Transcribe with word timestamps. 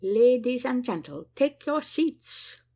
"Ladies 0.03 0.65
and 0.65 0.83
gentle, 0.83 1.27
take 1.35 1.63
your 1.67 1.83
seats." 1.83 2.57